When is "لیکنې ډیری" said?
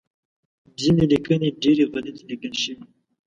1.11-1.85